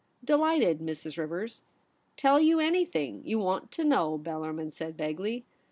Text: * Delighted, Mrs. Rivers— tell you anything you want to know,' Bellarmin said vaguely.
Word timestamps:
* 0.15 0.23
Delighted, 0.31 0.79
Mrs. 0.79 1.15
Rivers— 1.15 1.61
tell 2.17 2.39
you 2.39 2.59
anything 2.59 3.21
you 3.23 3.37
want 3.37 3.69
to 3.73 3.83
know,' 3.83 4.17
Bellarmin 4.17 4.71
said 4.73 4.97
vaguely. 4.97 5.45